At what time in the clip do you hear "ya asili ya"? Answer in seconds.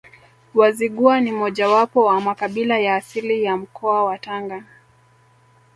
2.79-3.57